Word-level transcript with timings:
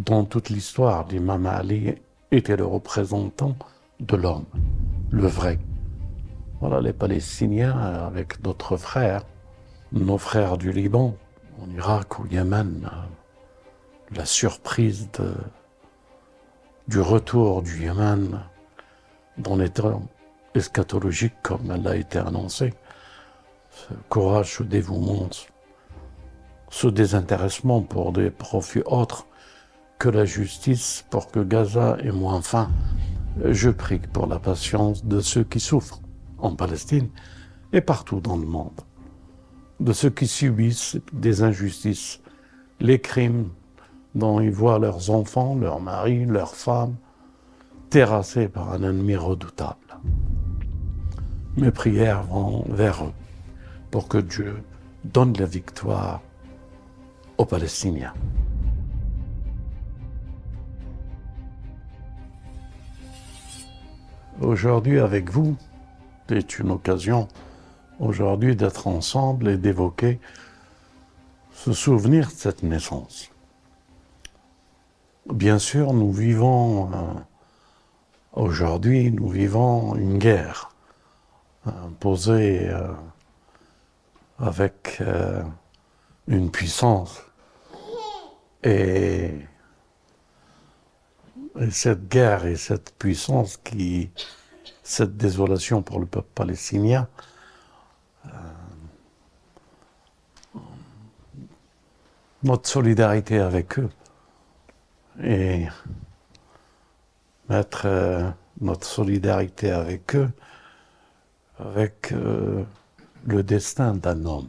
dans 0.00 0.24
toute 0.24 0.48
l'histoire, 0.48 1.06
l'imam 1.08 1.44
Ali 1.44 1.94
était 2.30 2.56
le 2.56 2.64
représentant 2.64 3.54
de 4.00 4.16
l'homme, 4.16 4.46
le 5.10 5.26
vrai. 5.26 5.58
Voilà, 6.60 6.80
les 6.80 6.94
Palestiniens, 6.94 7.76
avec 7.78 8.40
d'autres 8.40 8.78
frères, 8.78 9.24
nos 9.92 10.16
frères 10.16 10.56
du 10.56 10.72
Liban, 10.72 11.16
en 11.60 11.70
Irak, 11.70 12.18
au 12.20 12.26
Yémen, 12.26 12.90
la 14.14 14.24
surprise 14.24 15.10
du 16.88 17.00
retour 17.00 17.62
du 17.62 17.82
Yémen 17.82 18.40
dans 19.36 19.56
l'état 19.56 19.98
eschatologique 20.54 21.34
comme 21.42 21.70
elle 21.70 21.86
a 21.86 21.96
été 21.96 22.18
annoncée, 22.18 22.72
ce 23.70 23.92
courage, 24.08 24.56
ce 24.56 24.62
dévouement, 24.62 25.28
ce 26.70 26.86
désintéressement 26.88 27.82
pour 27.82 28.12
des 28.12 28.30
profits 28.30 28.82
autres 28.86 29.26
que 30.00 30.08
la 30.08 30.24
justice 30.24 31.04
pour 31.10 31.30
que 31.30 31.40
Gaza 31.40 31.98
ait 32.02 32.10
moins 32.10 32.40
faim. 32.40 32.70
Je 33.44 33.68
prie 33.68 33.98
pour 33.98 34.26
la 34.26 34.38
patience 34.38 35.04
de 35.04 35.20
ceux 35.20 35.44
qui 35.44 35.60
souffrent 35.60 36.00
en 36.38 36.56
Palestine 36.56 37.10
et 37.74 37.82
partout 37.82 38.20
dans 38.20 38.38
le 38.38 38.46
monde, 38.46 38.80
de 39.78 39.92
ceux 39.92 40.08
qui 40.08 40.26
subissent 40.26 40.98
des 41.12 41.42
injustices, 41.42 42.20
les 42.80 42.98
crimes 42.98 43.50
dont 44.14 44.40
ils 44.40 44.50
voient 44.50 44.78
leurs 44.78 45.10
enfants, 45.10 45.54
leurs 45.54 45.80
maris, 45.80 46.24
leurs 46.24 46.54
femmes 46.54 46.96
terrassés 47.90 48.48
par 48.48 48.72
un 48.72 48.82
ennemi 48.82 49.16
redoutable. 49.16 49.98
Mes 51.58 51.70
prières 51.70 52.22
vont 52.22 52.64
vers 52.70 53.04
eux 53.04 53.12
pour 53.90 54.08
que 54.08 54.18
Dieu 54.18 54.62
donne 55.04 55.36
la 55.36 55.46
victoire 55.46 56.22
aux 57.36 57.44
Palestiniens. 57.44 58.14
Aujourd'hui 64.40 64.98
avec 64.98 65.30
vous, 65.30 65.54
c'est 66.26 66.58
une 66.58 66.70
occasion 66.70 67.28
aujourd'hui 67.98 68.56
d'être 68.56 68.86
ensemble 68.86 69.48
et 69.48 69.58
d'évoquer 69.58 70.18
ce 71.52 71.74
souvenir 71.74 72.28
de 72.28 72.32
cette 72.32 72.62
naissance. 72.62 73.30
Bien 75.30 75.58
sûr, 75.58 75.92
nous 75.92 76.10
vivons 76.10 76.90
euh, 76.90 77.12
aujourd'hui, 78.32 79.12
nous 79.12 79.28
vivons 79.28 79.94
une 79.96 80.16
guerre 80.16 80.70
imposée 81.66 82.66
euh, 82.70 82.88
avec 84.38 85.02
euh, 85.02 85.42
une 86.28 86.50
puissance 86.50 87.20
et, 88.64 89.32
cette 91.70 92.08
guerre 92.08 92.46
et 92.46 92.56
cette 92.56 92.94
puissance 92.98 93.56
qui, 93.56 94.10
cette 94.82 95.16
désolation 95.16 95.82
pour 95.82 96.00
le 96.00 96.06
peuple 96.06 96.28
palestinien, 96.34 97.08
notre 102.42 102.68
solidarité 102.68 103.38
avec 103.38 103.78
eux 103.78 103.90
et 105.22 105.66
mettre 107.48 107.82
euh, 107.84 108.30
notre 108.60 108.86
solidarité 108.86 109.70
avec 109.70 110.14
eux, 110.14 110.30
avec 111.58 112.12
euh, 112.12 112.64
le 113.26 113.42
destin 113.42 113.94
d'un 113.94 114.24
homme, 114.24 114.48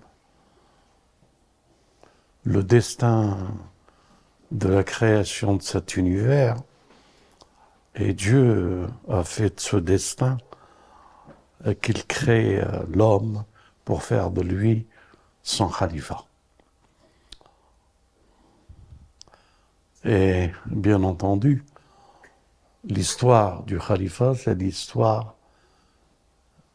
le 2.43 2.63
destin 2.63 3.37
de 4.51 4.69
la 4.69 4.83
création 4.83 5.55
de 5.55 5.61
cet 5.61 5.97
univers. 5.97 6.55
Et 7.95 8.13
Dieu 8.13 8.87
a 9.09 9.23
fait 9.23 9.55
de 9.55 9.59
ce 9.59 9.77
destin 9.77 10.37
qu'il 11.81 12.05
crée 12.05 12.61
euh, 12.61 12.83
l'homme 12.93 13.43
pour 13.85 14.03
faire 14.03 14.31
de 14.31 14.41
lui 14.41 14.87
son 15.43 15.67
khalifa. 15.69 16.25
Et 20.03 20.51
bien 20.65 21.03
entendu, 21.03 21.63
l'histoire 22.83 23.63
du 23.63 23.77
khalifa, 23.77 24.33
c'est 24.35 24.55
l'histoire 24.55 25.35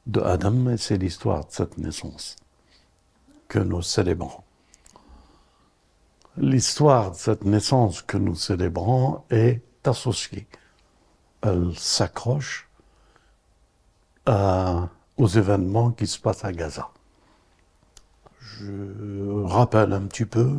de 0.07 0.21
Adam 0.21 0.69
et 0.71 0.77
c'est 0.77 0.99
l'histoire 0.99 1.47
de 1.47 1.51
cette 1.51 1.79
naissance 1.79 2.37
que 3.49 3.59
nous 3.59 3.83
célébrons. 3.83 4.43
L'histoire 6.37 7.13
de 7.13 7.17
cette 7.17 7.45
naissance 7.45 8.03
que 8.03 8.17
nous 8.17 8.37
célébrons 8.37 9.23
est 9.31 9.63
associée. 9.85 10.47
Elle 11.47 11.79
s'accroche 11.79 12.69
aux 14.27 15.29
événements 15.29 15.93
qui 15.93 16.09
se 16.09 16.19
passent 16.19 16.45
à 16.45 16.51
Gaza. 16.51 16.91
Je 18.41 19.45
rappelle 19.45 19.93
un 19.93 20.03
petit 20.03 20.25
peu 20.25 20.59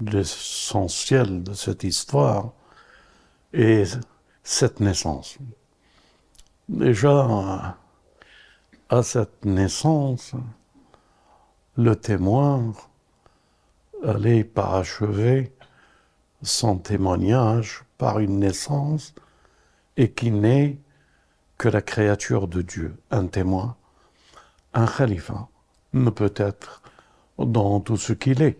l'essentiel 0.00 1.44
de 1.44 1.52
cette 1.52 1.84
histoire 1.84 2.52
est 3.52 3.96
cette 4.42 4.80
naissance. 4.80 5.38
Déjà, 6.68 7.76
à 8.88 9.02
cette 9.04 9.44
naissance, 9.44 10.32
le 11.76 11.94
témoin 11.94 12.72
allait 14.02 14.42
parachever 14.42 15.52
son 16.42 16.78
témoignage 16.78 17.84
par 17.98 18.18
une 18.18 18.38
naissance 18.38 19.14
et 19.96 20.10
qui 20.10 20.30
n'est 20.30 20.78
que 21.58 21.68
la 21.68 21.82
créature 21.82 22.48
de 22.48 22.62
Dieu, 22.62 22.96
un 23.10 23.26
témoin, 23.26 23.76
un 24.72 24.86
khalifa, 24.86 25.48
ne 25.92 26.10
peut 26.10 26.32
être 26.36 26.82
dans 27.38 27.80
tout 27.80 27.96
ce 27.96 28.12
qu'il 28.12 28.42
est 28.42 28.58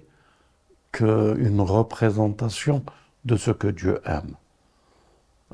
qu'une 0.93 1.61
représentation 1.61 2.85
de 3.25 3.37
ce 3.37 3.51
que 3.51 3.69
Dieu 3.69 4.01
aime. 4.05 4.35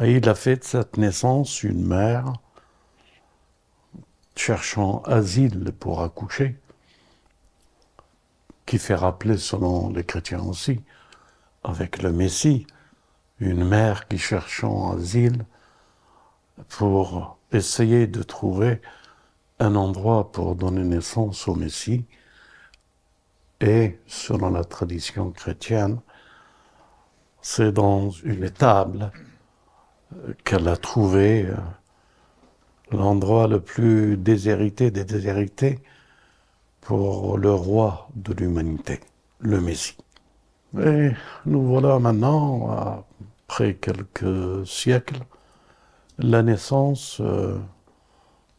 Et 0.00 0.16
il 0.16 0.28
a 0.28 0.34
fait 0.34 0.56
de 0.56 0.64
cette 0.64 0.96
naissance 0.96 1.62
une 1.62 1.86
mère 1.86 2.32
cherchant 4.34 5.02
asile 5.02 5.72
pour 5.78 6.02
accoucher, 6.02 6.58
qui 8.66 8.78
fait 8.78 8.94
rappeler, 8.94 9.38
selon 9.38 9.90
les 9.90 10.04
chrétiens 10.04 10.42
aussi, 10.42 10.82
avec 11.66 12.02
le 12.02 12.12
Messie, 12.12 12.66
une 13.40 13.64
mère 13.64 14.06
qui 14.06 14.18
cherchant 14.18 14.96
asile 14.96 15.44
pour 16.68 17.38
essayer 17.52 18.06
de 18.06 18.22
trouver 18.22 18.80
un 19.58 19.74
endroit 19.74 20.30
pour 20.30 20.54
donner 20.54 20.84
naissance 20.84 21.48
au 21.48 21.54
Messie, 21.54 22.04
et, 23.60 23.98
selon 24.06 24.50
la 24.50 24.64
tradition 24.64 25.30
chrétienne, 25.30 26.00
c'est 27.40 27.72
dans 27.72 28.10
une 28.10 28.44
étable 28.44 29.10
euh, 30.14 30.34
qu'elle 30.44 30.68
a 30.68 30.76
trouvé 30.76 31.46
euh, 31.46 31.56
l'endroit 32.92 33.48
le 33.48 33.60
plus 33.60 34.16
déshérité 34.16 34.90
des 34.90 35.04
déshérités 35.04 35.80
pour 36.80 37.38
le 37.38 37.52
roi 37.52 38.08
de 38.14 38.34
l'humanité, 38.34 39.00
le 39.40 39.60
Messie. 39.60 39.96
Et 40.74 41.10
nous 41.46 41.62
voilà 41.62 41.98
maintenant, 41.98 43.04
après 43.48 43.74
quelques 43.74 44.66
siècles, 44.66 45.20
la 46.18 46.42
naissance 46.42 47.18
euh, 47.20 47.58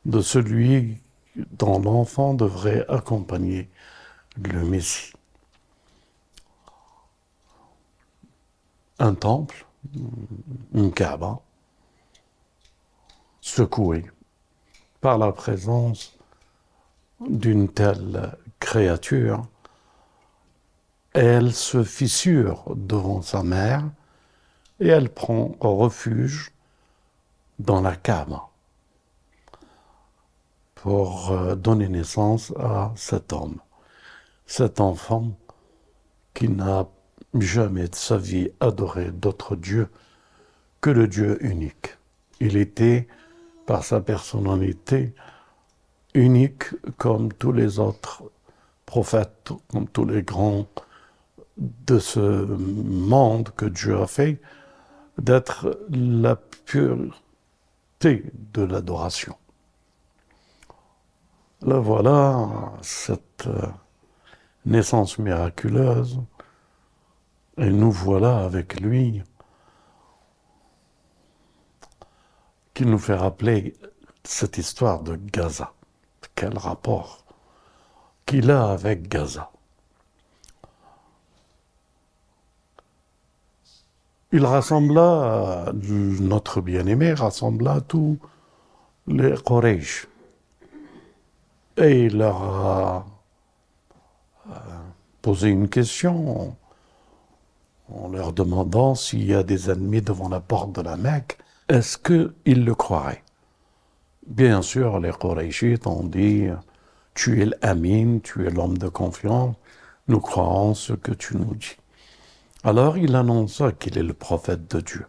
de 0.05 0.21
celui 0.21 0.97
dont 1.51 1.79
l'enfant 1.79 2.33
devrait 2.33 2.85
accompagner 2.87 3.69
le 4.41 4.63
Messie. 4.63 5.13
Un 8.99 9.13
temple, 9.13 9.65
une 10.73 10.91
Kaaba, 10.91 11.39
secoué 13.41 14.05
par 15.01 15.17
la 15.17 15.31
présence 15.31 16.17
d'une 17.19 17.69
telle 17.69 18.35
créature, 18.59 19.47
elle 21.19 21.51
se 21.51 21.83
fissure 21.83 22.63
devant 22.75 23.23
sa 23.23 23.41
mère 23.41 23.83
et 24.79 24.87
elle 24.87 25.09
prend 25.09 25.55
refuge 25.59 26.51
dans 27.57 27.81
la 27.81 27.95
Kaaba 27.95 28.49
pour 30.75 31.31
euh, 31.31 31.55
donner 31.55 31.89
naissance 31.89 32.53
à 32.59 32.93
cet 32.95 33.33
homme 33.33 33.57
cet 34.45 34.79
enfant 34.79 35.31
qui 36.35 36.49
n'a 36.49 36.87
jamais 37.33 37.87
de 37.87 37.95
sa 37.95 38.17
vie 38.17 38.51
adoré 38.59 39.09
d'autre 39.09 39.55
Dieu 39.55 39.89
que 40.81 40.91
le 40.91 41.07
Dieu 41.07 41.43
unique. 41.43 41.97
Il 42.39 42.55
était, 42.57 43.07
par 43.65 43.83
sa 43.83 44.01
personnalité, 44.01 45.15
unique 46.13 46.65
comme 46.97 47.33
tous 47.33 47.51
les 47.51 47.79
autres 47.79 48.23
prophètes, 48.85 49.51
comme 49.71 49.89
tous 49.89 50.05
les 50.05 50.21
grands 50.21 50.67
de 51.57 51.99
ce 51.99 52.19
monde 52.19 53.49
que 53.55 53.65
Dieu 53.65 53.99
a 53.99 54.07
fait, 54.07 54.41
d'être 55.17 55.79
la 55.89 56.35
pureté 56.35 57.11
de 58.53 58.61
l'adoration. 58.61 59.35
Là 61.61 61.79
voilà 61.79 62.73
cette 62.81 63.47
euh, 63.47 63.67
naissance 64.65 65.17
miraculeuse, 65.17 66.21
et 67.57 67.71
nous 67.71 67.91
voilà 67.91 68.45
avec 68.45 68.79
lui, 68.79 69.23
qui 72.75 72.85
nous 72.85 72.99
fait 72.99 73.15
rappeler 73.15 73.75
cette 74.23 74.59
histoire 74.59 75.01
de 75.01 75.15
Gaza. 75.15 75.73
Quel 76.35 76.55
rapport 76.59 77.25
qu'il 78.27 78.51
a 78.51 78.69
avec 78.69 79.07
Gaza. 79.07 79.49
Il 84.33 84.45
rassembla, 84.45 85.71
notre 85.73 86.59
bien-aimé 86.59 87.13
rassembla 87.13 87.79
tous 87.81 88.17
les 89.07 89.35
Quraysh. 89.45 90.07
Et 91.77 92.05
il 92.05 92.17
leur 92.17 92.41
a 92.43 93.05
euh, 94.49 94.53
posé 95.21 95.47
une 95.47 95.69
question 95.69 96.55
en 97.89 98.09
leur 98.09 98.33
demandant 98.33 98.95
s'il 98.95 99.25
y 99.25 99.33
a 99.33 99.43
des 99.43 99.69
ennemis 99.69 100.01
devant 100.01 100.27
la 100.27 100.41
porte 100.41 100.73
de 100.73 100.81
la 100.81 100.97
Mecque, 100.97 101.37
est-ce 101.69 101.97
qu'ils 101.97 102.65
le 102.65 102.75
croiraient? 102.75 103.23
Bien 104.25 104.61
sûr, 104.61 104.99
les 104.99 105.11
Qurayshites 105.11 105.87
ont 105.87 106.03
dit 106.03 106.47
Tu 107.13 107.41
es 107.41 107.45
l'Amin, 107.45 108.19
tu 108.19 108.45
es 108.45 108.49
l'homme 108.49 108.77
de 108.77 108.89
confiance, 108.89 109.55
nous 110.09 110.19
croyons 110.19 110.73
ce 110.73 110.93
que 110.93 111.13
tu 111.13 111.37
nous 111.37 111.55
dis. 111.55 111.77
Alors 112.63 112.97
il 112.97 113.15
annonça 113.15 113.71
qu'il 113.71 113.97
est 113.97 114.03
le 114.03 114.13
prophète 114.13 114.69
de 114.73 114.81
Dieu. 114.81 115.05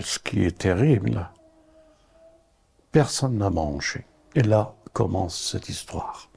Ce 0.00 0.18
qui 0.18 0.44
est 0.44 0.58
terrible, 0.58 1.30
personne 2.92 3.38
n'a 3.38 3.50
mangé. 3.50 4.06
Et 4.34 4.42
là 4.42 4.74
commence 4.92 5.38
cette 5.38 5.68
histoire. 5.68 6.28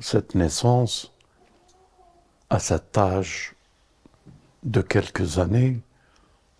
Cette 0.00 0.34
naissance, 0.34 1.12
à 2.50 2.58
cet 2.58 2.98
âge 2.98 3.54
de 4.64 4.80
quelques 4.80 5.38
années, 5.38 5.80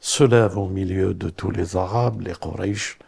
se 0.00 0.24
lève 0.24 0.56
au 0.58 0.68
milieu 0.68 1.14
de 1.14 1.30
tous 1.30 1.50
les 1.50 1.76
Arabes, 1.76 2.20
les 2.20 2.34
Quraysh. 2.34 2.98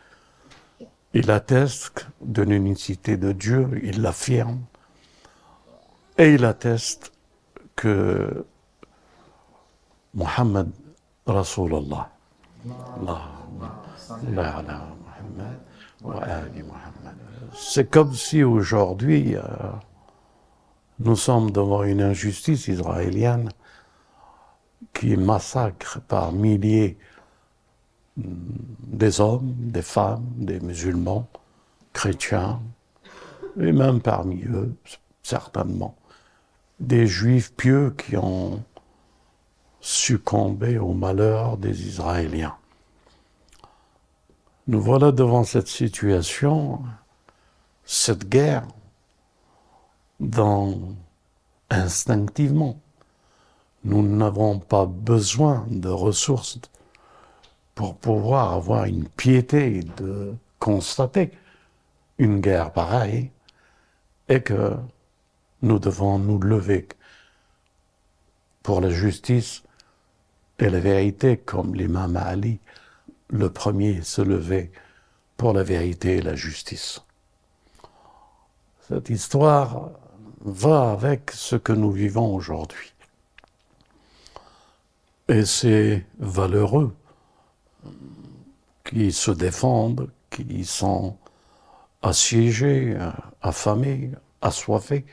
Il 1.14 1.30
atteste 1.30 2.08
de 2.20 2.42
l'unicité 2.42 3.16
de 3.16 3.32
Dieu, 3.32 3.80
il 3.82 4.02
l'affirme, 4.02 4.60
et 6.18 6.34
il 6.34 6.44
atteste 6.44 7.12
que 7.76 8.44
Muhammad 10.14 10.70
Rasulallah, 11.26 12.10
c'est 17.54 17.90
comme 17.90 18.14
si 18.14 18.42
aujourd'hui 18.42 19.36
euh, 19.36 19.42
nous 21.00 21.16
sommes 21.16 21.50
devant 21.50 21.82
une 21.82 22.02
injustice 22.02 22.68
israélienne 22.68 23.50
qui 24.92 25.16
massacre 25.16 26.00
par 26.00 26.32
milliers 26.32 26.96
des 28.16 29.20
hommes, 29.20 29.54
des 29.58 29.82
femmes, 29.82 30.26
des 30.36 30.60
musulmans, 30.60 31.28
chrétiens, 31.92 32.60
et 33.60 33.72
même 33.72 34.00
parmi 34.00 34.42
eux, 34.44 34.74
certainement, 35.22 35.96
des 36.80 37.06
juifs 37.06 37.52
pieux 37.54 37.94
qui 37.96 38.16
ont 38.16 38.62
succombé 39.80 40.78
au 40.78 40.92
malheur 40.92 41.56
des 41.56 41.86
Israéliens. 41.86 42.56
Nous 44.66 44.80
voilà 44.80 45.12
devant 45.12 45.44
cette 45.44 45.68
situation, 45.68 46.82
cette 47.84 48.28
guerre, 48.28 48.66
dans 50.18 50.78
instinctivement 51.70 52.78
nous 53.86 54.02
n'avons 54.02 54.58
pas 54.58 54.84
besoin 54.84 55.64
de 55.70 55.88
ressources 55.88 56.58
pour 57.76 57.94
pouvoir 57.96 58.52
avoir 58.52 58.84
une 58.86 59.06
piété 59.08 59.80
de 59.96 60.34
constater 60.58 61.30
une 62.18 62.40
guerre 62.40 62.72
pareille 62.72 63.30
et 64.28 64.42
que 64.42 64.74
nous 65.62 65.78
devons 65.78 66.18
nous 66.18 66.38
lever 66.38 66.88
pour 68.62 68.80
la 68.80 68.90
justice 68.90 69.62
et 70.58 70.70
la 70.70 70.80
vérité 70.80 71.36
comme 71.36 71.74
l'imam 71.74 72.16
Ali, 72.16 72.58
le 73.28 73.50
premier 73.50 74.02
se 74.02 74.22
levait 74.22 74.70
pour 75.36 75.52
la 75.52 75.62
vérité 75.62 76.16
et 76.16 76.22
la 76.22 76.34
justice. 76.34 77.02
Cette 78.88 79.10
histoire 79.10 79.90
va 80.40 80.92
avec 80.92 81.30
ce 81.32 81.56
que 81.56 81.72
nous 81.72 81.90
vivons 81.90 82.34
aujourd'hui. 82.34 82.92
Et 85.28 85.44
c'est 85.44 86.06
valeureux 86.18 86.94
qui 88.84 89.12
se 89.12 89.32
défendent, 89.32 90.10
qui 90.30 90.64
sont 90.64 91.16
assiégés, 92.02 92.96
affamés, 93.42 94.12
assoiffés, 94.40 95.04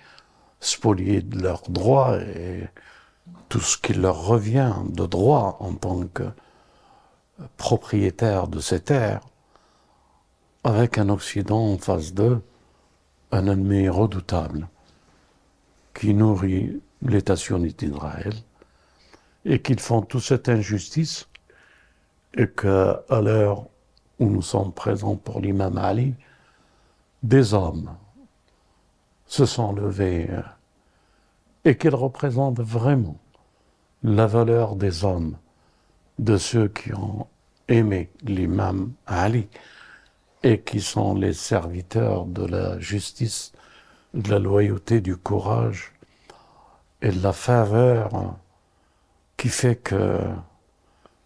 spoliés 0.64 1.22
de 1.22 1.42
leurs 1.42 1.70
droits 1.70 2.18
et 2.20 2.68
tout 3.50 3.60
ce 3.60 3.78
qui 3.78 3.94
leur 3.94 4.26
revient 4.26 4.74
de 4.90 5.06
droit 5.06 5.58
en 5.60 5.74
tant 5.74 6.08
que 6.08 6.24
propriétaires 7.58 8.48
de 8.48 8.60
ces 8.60 8.80
terres, 8.80 9.22
avec 10.64 10.98
un 10.98 11.10
Occident 11.10 11.74
en 11.74 11.78
face 11.78 12.14
d'eux, 12.14 12.42
un 13.32 13.48
ennemi 13.48 13.90
redoutable 13.90 14.68
qui 15.94 16.14
nourrit 16.14 16.82
l'État 17.02 17.36
sioniste 17.36 17.80
d'Israël, 17.84 18.34
et 19.46 19.62
qu'ils 19.62 19.80
font 19.80 20.02
toute 20.02 20.24
cette 20.24 20.48
injustice 20.48 21.28
et 22.36 22.48
qu'à 22.48 23.04
l'heure 23.22 23.66
où 24.20 24.30
nous 24.30 24.42
sommes 24.42 24.72
présents 24.72 25.18
pour 25.18 25.42
l'imam 25.42 25.78
Ali, 25.78 26.16
des 27.22 27.54
hommes 27.54 27.96
se 29.34 29.48
sont 29.48 29.74
levés 29.74 30.28
euh, 30.30 30.44
et 31.66 31.76
qu'ils 31.76 31.96
représentent 31.96 32.60
vraiment 32.60 33.18
la 34.04 34.28
valeur 34.28 34.76
des 34.76 35.06
hommes, 35.06 35.38
de 36.20 36.38
ceux 36.38 36.68
qui 36.68 36.94
ont 36.94 37.26
aimé 37.68 38.12
l'imam 38.22 38.94
Ali 39.08 39.48
et 40.44 40.60
qui 40.60 40.82
sont 40.82 41.16
les 41.16 41.34
serviteurs 41.34 42.28
de 42.28 42.46
la 42.46 42.78
justice, 42.78 43.54
de 44.14 44.30
la 44.30 44.38
loyauté, 44.38 45.02
du 45.02 45.18
courage 45.18 45.94
et 47.02 47.10
de 47.10 47.24
la 47.24 47.34
faveur 47.34 48.36
qui 49.36 49.50
fait 49.50 49.78
que 49.78 50.20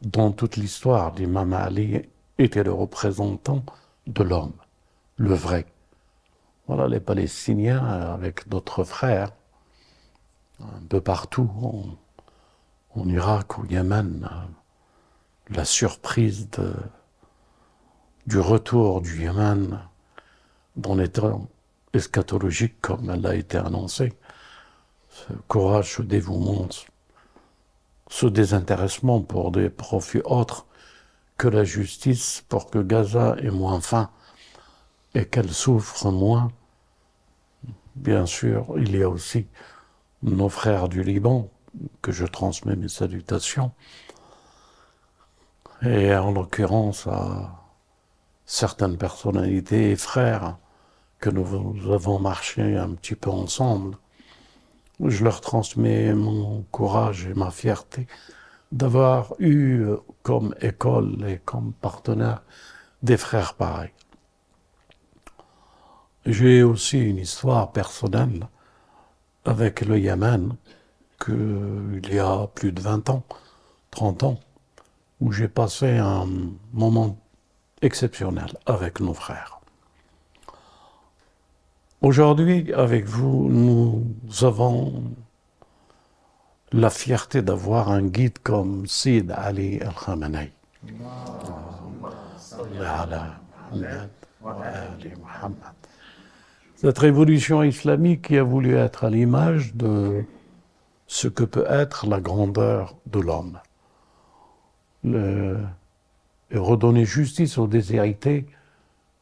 dans 0.01 0.31
toute 0.31 0.55
l'histoire, 0.55 1.13
l'imam 1.15 1.51
Ali 1.51 2.03
était 2.37 2.63
le 2.63 2.71
représentant 2.71 3.63
de 4.05 4.23
l'homme, 4.23 4.53
le 5.17 5.33
vrai. 5.33 5.65
Voilà, 6.67 6.89
les 6.89 6.99
Palestiniens, 6.99 7.81
avec 7.85 8.49
d'autres 8.49 8.83
frères, 8.83 9.31
un 10.59 10.81
peu 10.89 10.99
partout, 10.99 11.49
en, 12.93 13.07
Irak, 13.07 13.59
au 13.59 13.65
Yémen, 13.65 14.29
la 15.49 15.63
surprise 15.63 16.49
du 18.25 18.39
retour 18.39 18.99
du 18.99 19.21
Yémen 19.21 19.79
dans 20.75 20.95
l'état 20.95 21.37
eschatologique 21.93 22.81
comme 22.81 23.09
elle 23.11 23.25
a 23.25 23.35
été 23.35 23.57
annoncée, 23.57 24.11
ce 25.09 25.31
courage, 25.47 25.93
ce 25.95 26.01
dévouement, 26.01 26.67
ce 28.09 28.25
désintéressement 28.25 29.21
pour 29.21 29.51
des 29.51 29.69
profits 29.69 30.21
autres 30.25 30.65
que 31.37 31.47
la 31.47 31.63
justice 31.63 32.43
pour 32.49 32.69
que 32.69 32.79
Gaza 32.79 33.37
ait 33.39 33.51
moins 33.51 33.79
faim 33.79 34.09
et 35.17 35.25
qu'elle 35.25 35.51
souffre 35.51 36.11
moins. 36.11 36.51
Bien 37.95 38.25
sûr, 38.25 38.67
il 38.77 38.95
y 38.95 39.03
a 39.03 39.09
aussi 39.09 39.47
nos 40.23 40.49
frères 40.49 40.89
du 40.89 41.03
Liban, 41.03 41.49
que 42.01 42.11
je 42.11 42.25
transmets 42.25 42.75
mes 42.75 42.89
salutations, 42.89 43.71
et 45.81 46.15
en 46.15 46.31
l'occurrence 46.31 47.07
à 47.07 47.63
certaines 48.45 48.97
personnalités 48.97 49.91
et 49.91 49.95
frères 49.95 50.57
que 51.19 51.29
nous 51.29 51.91
avons 51.91 52.19
marché 52.19 52.77
un 52.77 52.93
petit 52.93 53.15
peu 53.15 53.29
ensemble 53.29 53.97
je 55.05 55.23
leur 55.23 55.41
transmets 55.41 56.13
mon 56.13 56.63
courage 56.71 57.27
et 57.27 57.33
ma 57.33 57.51
fierté 57.51 58.07
d'avoir 58.71 59.33
eu 59.39 59.85
comme 60.23 60.55
école 60.61 61.25
et 61.27 61.37
comme 61.37 61.73
partenaire 61.73 62.43
des 63.03 63.17
frères 63.17 63.53
pareils. 63.53 63.91
J'ai 66.29 66.61
aussi 66.61 66.99
une 66.99 67.19
histoire 67.19 67.71
personnelle 67.71 68.49
avec 69.45 69.79
le 69.79 69.97
Yémen 69.97 70.57
qu'il 71.23 72.09
y 72.11 72.19
a 72.19 72.47
plus 72.47 72.73
de 72.73 72.81
20 72.81 73.09
ans, 73.09 73.23
30 73.91 74.23
ans, 74.23 74.39
où 75.21 75.31
j'ai 75.31 75.47
passé 75.47 75.97
un 75.97 76.27
moment 76.73 77.17
exceptionnel 77.81 78.57
avec 78.65 78.99
nos 78.99 79.13
frères. 79.13 79.61
Aujourd'hui, 82.01 82.73
avec 82.73 83.05
vous, 83.05 83.47
nous 83.49 84.03
avons 84.41 85.05
la 86.73 86.89
fierté 86.89 87.41
d'avoir 87.41 87.89
un 87.89 88.03
guide 88.03 88.39
comme 88.39 88.85
Sid 88.85 89.31
Ali 89.31 89.79
Al-Khamenei. 89.79 90.51
Cette 96.79 96.99
révolution 96.99 97.63
islamique 97.63 98.27
qui 98.27 98.37
a 98.37 98.43
voulu 98.43 98.75
être 98.75 99.03
à 99.03 99.09
l'image 99.09 99.73
de 99.73 100.23
ce 101.07 101.27
que 101.27 101.43
peut 101.43 101.65
être 101.67 102.05
la 102.05 102.19
grandeur 102.19 102.95
de 103.07 103.19
l'homme. 103.19 103.59
et 105.03 106.57
redonner 106.57 107.03
justice 107.03 107.57
aux 107.57 107.65
déshérités 107.65 108.45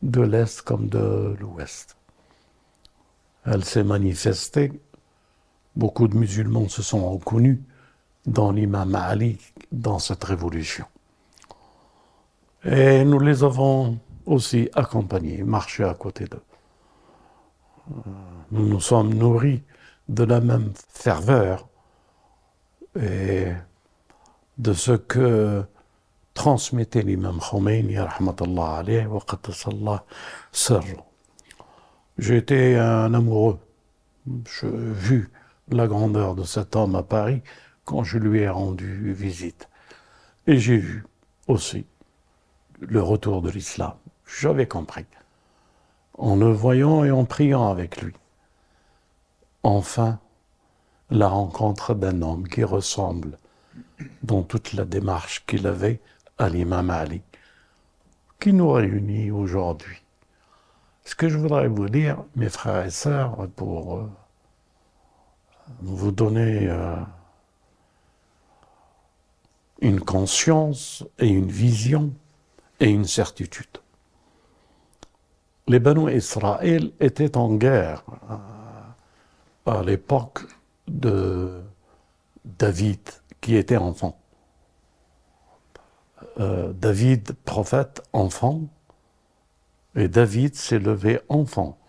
de 0.02 0.22
l'Est 0.22 0.64
comme 0.64 0.90
de 0.90 1.34
l'Ouest. 1.40 1.96
Elle 3.46 3.64
s'est 3.64 3.86
manifestée, 3.86 4.74
beaucoup 5.78 6.10
de 6.10 6.18
musulmans 6.18 6.68
se 6.68 6.82
sont 6.82 7.10
reconnus 7.10 7.60
dans 8.26 8.52
l'imam 8.52 8.94
Ali, 8.96 9.38
dans 9.72 10.00
cette 10.00 10.26
révolution. 10.26 10.86
Et 12.66 13.06
nous 13.06 13.20
les 13.20 13.46
avons 13.46 13.98
aussi 14.26 14.70
accompagnés, 14.74 15.44
marchés 15.44 15.86
à 15.86 15.94
côté 15.94 16.26
d'eux. 16.26 16.42
Nous 18.51 18.68
nous 18.68 18.80
sommes 18.80 19.13
nourris 19.13 19.63
de 20.10 20.24
la 20.24 20.39
même 20.39 20.72
ferveur 20.89 21.68
et 23.00 23.48
de 24.58 24.74
ce 24.74 24.94
que 24.94 25.63
transmettait 26.34 27.01
l'imam 27.01 27.39
Khomeini, 27.39 27.98
rahmatullah 27.98 28.77
alayhi, 28.77 29.06
wa 29.08 30.06
J'étais 32.18 32.75
un 32.75 33.13
amoureux. 33.13 33.60
J'ai 34.27 34.70
vu 34.70 35.32
la 35.70 35.88
grandeur 35.88 36.36
de 36.36 36.44
cet 36.44 36.75
homme 36.75 36.96
à 36.96 37.04
Paris 37.04 37.42
quand 37.84 38.04
je 38.04 38.18
lui 38.18 38.39
ai 38.39 38.50
rendu 38.50 39.13
visite. 39.13 39.70
Et 40.48 40.58
j'ai 40.58 40.77
vu 40.77 41.06
aussi 41.48 41.86
le 42.80 43.01
retour 43.01 43.42
de 43.42 43.50
l'islam. 43.50 43.94
J'avais 44.25 44.68
compris. 44.68 45.06
En 46.17 46.36
le 46.36 46.51
voyant 46.51 47.03
et 47.03 47.12
en 47.12 47.25
priant 47.25 47.69
avec 47.69 48.01
lui. 48.01 48.13
Enfin, 49.63 50.19
la 51.10 51.27
rencontre 51.27 51.93
d'un 51.93 52.22
homme 52.22 52.48
qui 52.48 52.63
ressemble 52.63 53.38
dans 54.24 54.43
toute 54.43 54.74
la 54.74 54.86
démarche 54.86 55.45
qu'il 55.45 55.67
avait 55.67 56.00
à 56.38 56.50
l'imam 56.50 56.89
Ali, 56.89 57.22
qui 58.39 58.53
nous 58.53 58.72
réunit 58.72 59.31
aujourd'hui. 59.31 60.01
Ce 61.03 61.15
que 61.15 61.29
je 61.29 61.38
voudrais 61.38 61.67
vous 61.67 61.89
dire, 61.89 62.24
mes 62.36 62.50
frères 62.50 62.86
et 62.86 62.89
sœurs, 62.89 63.48
pour 63.55 63.98
euh, 63.98 64.10
vous 65.81 66.12
donner 66.12 66.67
euh, 66.67 66.95
une 69.81 70.00
conscience 70.00 71.05
et 71.19 71.27
une 71.27 71.50
vision 71.50 72.12
et 72.79 72.89
une 72.89 73.05
certitude. 73.05 73.77
Les 75.67 75.79
Banu 75.79 76.15
Israël 76.15 76.91
étaient 77.00 77.38
en 77.38 77.55
guerre 77.55 78.03
euh, 78.29 79.72
à 79.72 79.84
l'époque 79.84 80.41
de 80.88 81.62
David, 82.43 83.00
qui 83.41 83.55
était 83.55 83.77
enfant. 83.77 84.19
Euh, 86.39 86.72
David, 86.74 87.34
prophète, 87.45 88.03
enfant, 88.13 88.62
et 89.95 90.07
David 90.07 90.55
s'est 90.55 90.77
levé 90.77 91.19
enfant 91.29 91.79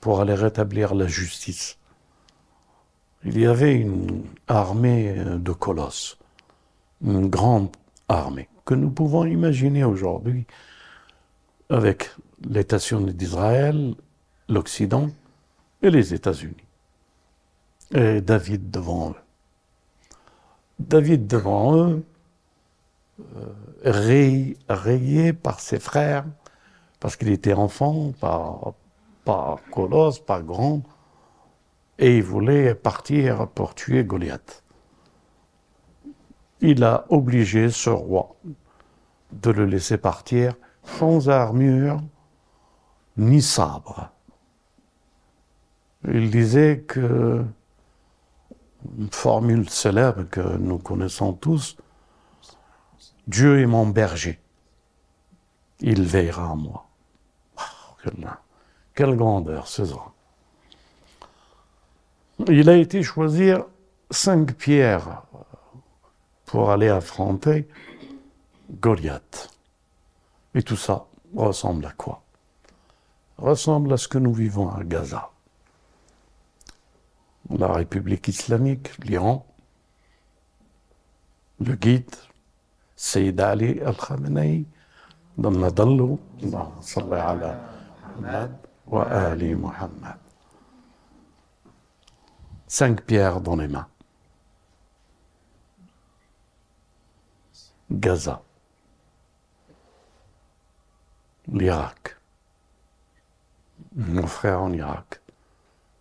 pour 0.00 0.20
aller 0.20 0.34
rétablir 0.34 0.94
la 0.94 1.06
justice. 1.06 1.76
Il 3.24 3.38
y 3.38 3.46
avait 3.46 3.74
une 3.74 4.24
armée 4.46 5.12
de 5.14 5.52
colosses, 5.52 6.16
une 7.04 7.28
grande 7.28 7.68
armée 8.08 8.48
que 8.64 8.74
nous 8.74 8.90
pouvons 8.90 9.26
imaginer 9.26 9.84
aujourd'hui 9.84 10.46
avec 11.68 12.10
l'État-sion 12.48 13.00
d'Israël, 13.00 13.94
l'Occident 14.48 15.08
et 15.82 15.90
les 15.90 16.14
États-Unis 16.14 16.68
et 17.92 18.20
David 18.20 18.70
devant 18.70 19.10
eux. 19.10 19.16
David 20.78 21.26
devant 21.26 21.76
eux, 21.76 22.04
euh, 23.34 24.54
rayé, 24.68 25.32
par 25.32 25.60
ses 25.60 25.80
frères, 25.80 26.24
parce 27.00 27.16
qu'il 27.16 27.30
était 27.30 27.54
enfant, 27.54 28.12
pas, 28.20 28.74
pas 29.24 29.58
colosse, 29.72 30.20
pas 30.20 30.40
grand, 30.40 30.82
et 31.98 32.18
il 32.18 32.22
voulait 32.22 32.74
partir 32.74 33.48
pour 33.48 33.74
tuer 33.74 34.04
Goliath. 34.04 34.62
Il 36.60 36.84
a 36.84 37.06
obligé 37.08 37.70
ce 37.70 37.90
roi 37.90 38.36
de 39.32 39.50
le 39.50 39.64
laisser 39.64 39.98
partir 39.98 40.54
sans 40.84 41.28
armure 41.28 42.00
ni 43.18 43.42
sabre. 43.42 44.10
Il 46.06 46.30
disait 46.30 46.84
que 46.86 47.44
une 48.96 49.10
formule 49.10 49.68
célèbre 49.68 50.22
que 50.30 50.56
nous 50.56 50.78
connaissons 50.78 51.32
tous, 51.32 51.76
Dieu 53.26 53.60
est 53.60 53.66
mon 53.66 53.86
berger, 53.86 54.40
il 55.80 56.02
veillera 56.02 56.52
à 56.52 56.54
moi. 56.54 56.86
Quelle, 58.94 59.16
grandeur 59.16 59.66
ce 59.66 59.82
homme. 59.82 60.12
Il 62.48 62.70
a 62.70 62.76
été 62.76 63.02
choisir 63.02 63.64
cinq 64.10 64.54
pierres 64.54 65.22
pour 66.46 66.70
aller 66.70 66.88
affronter 66.88 67.68
Goliath. 68.70 69.50
Et 70.54 70.62
tout 70.62 70.76
ça 70.76 71.06
ressemble 71.34 71.84
à 71.86 71.92
quoi? 71.92 72.22
Ressemble 73.38 73.92
à 73.92 73.96
ce 73.96 74.08
que 74.08 74.18
nous 74.18 74.32
vivons 74.32 74.70
à 74.70 74.84
Gaza 74.84 75.30
la 77.50 77.72
République 77.72 78.28
islamique, 78.28 78.96
l'Iran, 79.04 79.46
le 81.60 81.74
guide, 81.74 82.14
Sayyid 82.94 83.40
Ali 83.40 83.80
al-Khamenei, 83.80 84.66
dans 85.36 85.50
la 85.50 85.70
Dallo, 85.70 86.18
ala 87.12 88.50
wa 88.86 89.02
Ali 89.02 89.54
Muhammad. 89.54 90.18
Cinq 92.66 93.02
pierres 93.02 93.40
dans 93.40 93.56
les 93.56 93.68
mains. 93.68 93.88
Gaza, 97.90 98.42
l'Irak, 101.46 102.17
nos 103.98 104.28
frères 104.28 104.62
en 104.62 104.72
Irak, 104.72 105.20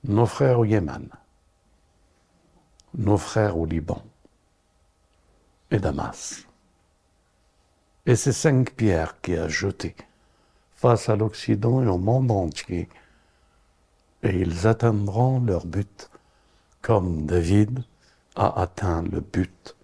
nos 0.04 0.28
frères 0.28 0.60
au 0.60 0.66
Yémen, 0.66 1.10
nos 2.96 3.18
frères 3.18 3.58
au 3.58 3.66
Liban 3.66 4.04
et 5.72 5.80
Damas. 5.80 6.46
Et 8.06 8.16
ces 8.16 8.34
cinq 8.34 8.76
pierres 8.76 9.20
qu'il 9.22 9.40
a 9.40 9.48
jetées 9.48 9.96
face 10.76 11.10
à 11.10 11.16
l'Occident 11.16 11.82
et 11.82 11.88
au 11.88 11.98
monde 11.98 12.30
entier, 12.30 12.88
et 14.22 14.40
ils 14.42 14.68
atteindront 14.68 15.40
leur 15.40 15.66
but 15.66 16.12
comme 16.84 17.26
David 17.26 17.84
a 18.36 18.62
atteint 18.62 19.02
le 19.02 19.22
but 19.22 19.76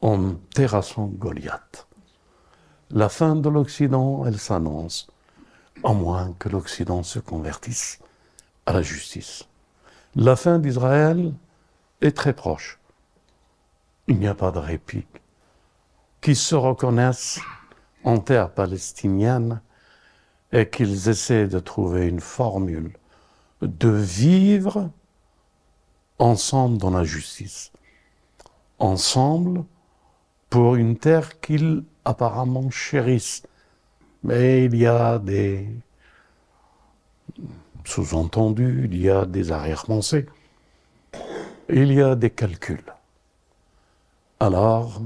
en 0.00 0.34
terrassant 0.54 1.06
Goliath. 1.06 1.88
La 2.90 3.08
fin 3.08 3.34
de 3.34 3.48
l'Occident, 3.48 4.24
elle 4.26 4.38
s'annonce, 4.38 5.08
à 5.84 5.92
moins 5.92 6.34
que 6.38 6.48
l'Occident 6.48 7.02
se 7.02 7.18
convertisse 7.18 7.98
à 8.66 8.72
la 8.72 8.82
justice. 8.82 9.44
La 10.14 10.36
fin 10.36 10.58
d'Israël, 10.58 11.32
est 12.00 12.16
très 12.16 12.32
proche. 12.32 12.78
Il 14.08 14.18
n'y 14.18 14.28
a 14.28 14.34
pas 14.34 14.50
de 14.50 14.58
répit. 14.58 15.06
Qu'ils 16.20 16.36
se 16.36 16.54
reconnaissent 16.54 17.40
en 18.04 18.18
terre 18.18 18.50
palestinienne 18.50 19.60
et 20.52 20.68
qu'ils 20.68 21.08
essaient 21.08 21.48
de 21.48 21.58
trouver 21.58 22.06
une 22.06 22.20
formule 22.20 22.96
de 23.62 23.88
vivre 23.88 24.90
ensemble 26.18 26.78
dans 26.78 26.90
la 26.90 27.04
justice, 27.04 27.72
ensemble 28.78 29.64
pour 30.50 30.76
une 30.76 30.96
terre 30.96 31.40
qu'ils 31.40 31.84
apparemment 32.04 32.70
chérissent. 32.70 33.42
Mais 34.26 34.64
il 34.64 34.76
y 34.76 34.86
a 34.86 35.20
des 35.20 35.68
sous-entendus, 37.84 38.88
il 38.90 39.00
y 39.00 39.08
a 39.08 39.24
des 39.24 39.52
arrière-pensées. 39.52 40.26
il 41.68 41.92
y 41.92 42.02
a 42.02 42.16
des 42.16 42.30
calculs. 42.30 42.92
Alors 44.40 45.00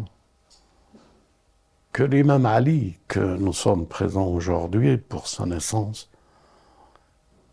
que 1.93 2.03
l'imam 2.03 2.47
Ali, 2.47 2.99
que 3.09 3.37
nous 3.37 3.53
sommes 3.53 3.87
présents 3.87 4.29
aujourd'hui 4.29 4.97
pour 4.97 5.29
sa 5.29 5.45
naissance, 5.45 6.09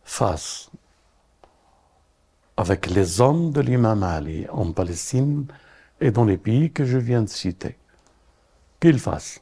fasse 0.06 0.72
avec 2.56 2.86
les 2.86 3.20
hommes 3.20 3.52
de 3.52 3.60
l'imam 3.60 4.04
Ali 4.04 4.48
en 4.52 4.72
Palestine 4.72 5.48
et 6.00 6.12
dans 6.12 6.24
les 6.24 6.38
pays 6.38 6.72
que 6.72 6.86
je 6.86 6.98
viens 6.98 7.24
de 7.24 7.30
citer, 7.30 7.78
qu'il 8.80 9.00
fasse. 9.00 9.42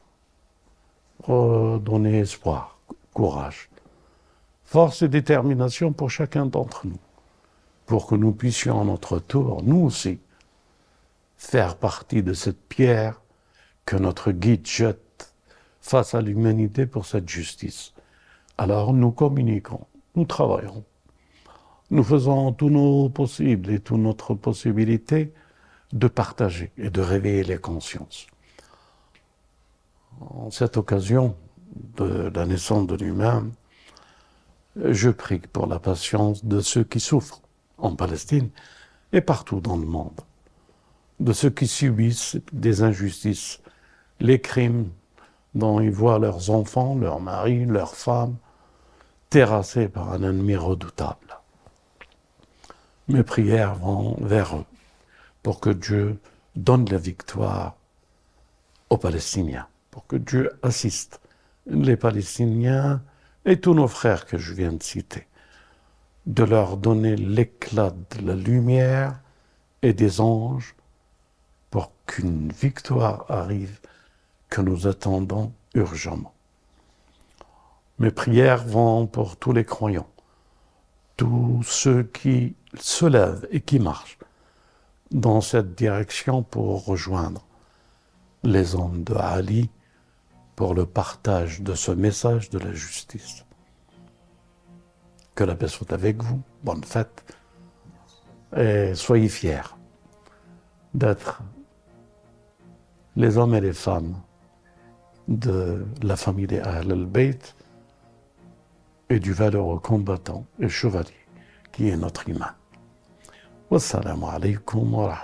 Redonner 1.22 2.18
espoir, 2.20 2.78
courage, 3.12 3.68
force 4.64 5.02
et 5.02 5.08
détermination 5.08 5.92
pour 5.92 6.10
chacun 6.10 6.46
d'entre 6.46 6.86
nous, 6.86 6.98
pour 7.86 8.06
que 8.06 8.14
nous 8.14 8.32
puissions 8.32 8.80
à 8.80 8.84
notre 8.84 9.18
tour, 9.18 9.62
nous 9.62 9.80
aussi, 9.80 10.18
faire 11.36 11.76
partie 11.76 12.22
de 12.22 12.32
cette 12.32 12.60
pierre 12.68 13.20
que 13.84 13.96
notre 13.96 14.32
guide 14.32 14.66
jette 14.66 15.32
face 15.80 16.14
à 16.14 16.20
l'humanité 16.20 16.86
pour 16.86 17.06
cette 17.06 17.28
justice. 17.28 17.92
Alors 18.58 18.92
nous 18.92 19.12
communiquons, 19.12 19.86
nous 20.16 20.24
travaillons, 20.24 20.84
nous 21.90 22.02
faisons 22.02 22.52
tout 22.52 22.70
nos 22.70 23.08
possibles 23.08 23.70
et 23.70 23.80
toute 23.80 23.98
notre 23.98 24.34
possibilité 24.34 25.32
de 25.92 26.08
partager 26.08 26.72
et 26.76 26.90
de 26.90 27.00
réveiller 27.00 27.44
les 27.44 27.58
consciences. 27.58 28.26
En 30.46 30.52
cette 30.52 30.76
occasion 30.76 31.34
de 31.96 32.30
la 32.32 32.46
naissance 32.46 32.86
de 32.86 32.94
l'humain, 32.94 33.48
je 34.76 35.10
prie 35.10 35.40
pour 35.40 35.66
la 35.66 35.80
patience 35.80 36.44
de 36.44 36.60
ceux 36.60 36.84
qui 36.84 37.00
souffrent 37.00 37.40
en 37.78 37.96
Palestine 37.96 38.50
et 39.12 39.20
partout 39.20 39.58
dans 39.58 39.76
le 39.76 39.86
monde 39.86 40.20
de 41.18 41.32
ceux 41.32 41.50
qui 41.50 41.66
subissent 41.66 42.38
des 42.52 42.84
injustices, 42.84 43.60
les 44.20 44.40
crimes 44.40 44.88
dont 45.56 45.80
ils 45.80 45.90
voient 45.90 46.20
leurs 46.20 46.50
enfants, 46.50 46.94
leurs 46.94 47.18
maris, 47.18 47.64
leurs 47.64 47.96
femmes 47.96 48.36
terrassés 49.30 49.88
par 49.88 50.12
un 50.12 50.22
ennemi 50.22 50.54
redoutable. 50.54 51.40
Mes 53.08 53.24
prières 53.24 53.74
vont 53.74 54.16
vers 54.20 54.58
eux 54.58 54.64
pour 55.42 55.58
que 55.58 55.70
Dieu 55.70 56.20
donne 56.54 56.88
la 56.88 56.98
victoire 56.98 57.74
aux 58.90 58.96
Palestiniens, 58.96 59.66
pour 59.96 60.06
que 60.06 60.16
Dieu 60.16 60.50
assiste 60.62 61.22
les 61.64 61.96
Palestiniens 61.96 63.00
et 63.46 63.58
tous 63.58 63.72
nos 63.72 63.88
frères 63.88 64.26
que 64.26 64.36
je 64.36 64.52
viens 64.52 64.74
de 64.74 64.82
citer, 64.82 65.26
de 66.26 66.44
leur 66.44 66.76
donner 66.76 67.16
l'éclat 67.16 67.94
de 68.10 68.26
la 68.26 68.34
lumière 68.34 69.18
et 69.80 69.94
des 69.94 70.20
anges 70.20 70.76
pour 71.70 71.92
qu'une 72.04 72.52
victoire 72.52 73.24
arrive 73.30 73.80
que 74.50 74.60
nous 74.60 74.86
attendons 74.86 75.50
urgemment. 75.72 76.34
Mes 77.98 78.10
prières 78.10 78.66
vont 78.66 79.06
pour 79.06 79.38
tous 79.38 79.54
les 79.54 79.64
croyants, 79.64 80.10
tous 81.16 81.62
ceux 81.62 82.02
qui 82.02 82.54
se 82.78 83.06
lèvent 83.06 83.48
et 83.50 83.62
qui 83.62 83.78
marchent 83.78 84.18
dans 85.10 85.40
cette 85.40 85.74
direction 85.74 86.42
pour 86.42 86.84
rejoindre 86.84 87.46
les 88.42 88.74
hommes 88.74 89.02
de 89.02 89.14
Ali 89.14 89.70
pour 90.56 90.74
le 90.74 90.86
partage 90.86 91.60
de 91.60 91.74
ce 91.74 91.92
message 91.92 92.50
de 92.50 92.58
la 92.58 92.72
justice. 92.72 93.44
Que 95.34 95.44
la 95.44 95.54
paix 95.54 95.68
soit 95.68 95.92
avec 95.92 96.22
vous, 96.22 96.40
bonne 96.64 96.82
fête, 96.82 97.24
et 98.56 98.94
soyez 98.94 99.28
fiers 99.28 99.76
d'être 100.94 101.42
les 103.16 103.36
hommes 103.36 103.54
et 103.54 103.60
les 103.60 103.74
femmes 103.74 104.16
de 105.28 105.86
la 106.02 106.16
famille 106.16 106.46
des 106.46 106.60
Ahl 106.60 106.90
al-Bayt 106.92 107.54
et 109.10 109.20
du 109.20 109.32
valeureux 109.32 109.78
combattant 109.78 110.44
et 110.58 110.68
chevalier 110.68 111.26
qui 111.72 111.88
est 111.88 111.96
notre 111.96 112.28
imam. 112.28 112.52
Wassalamu 113.70 114.24
alaikum 114.26 114.94
wa. 114.94 115.18